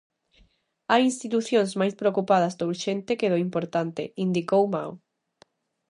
"Hai 0.91 1.01
institucións 1.11 1.71
máis 1.79 1.93
preocupadas 2.01 2.53
do 2.59 2.65
urxente 2.71 3.17
que 3.19 3.31
do 3.31 3.37
importante", 3.47 4.03
indicou 4.25 4.63
Mao. 4.73 4.91